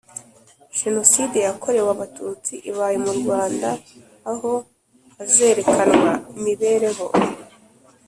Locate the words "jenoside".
0.79-1.37